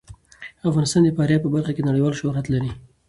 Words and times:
افغانستان 0.69 1.01
د 1.03 1.09
فاریاب 1.17 1.41
په 1.43 1.49
برخه 1.55 1.71
کې 1.75 1.87
نړیوال 1.89 2.13
شهرت 2.19 2.45
لري. 2.53 2.71